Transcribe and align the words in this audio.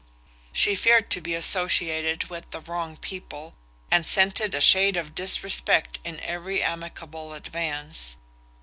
She 0.51 0.75
feared 0.75 1.11
to 1.11 1.21
be 1.21 1.35
associated 1.35 2.23
with 2.23 2.49
"the 2.49 2.61
wrong 2.61 2.97
people," 2.97 3.53
and 3.91 4.03
scented 4.03 4.55
a 4.55 4.59
shade 4.59 4.97
of 4.97 5.13
disrespect 5.13 5.99
in 6.03 6.19
every 6.21 6.63
amicable 6.63 7.33
advance. 7.35 8.15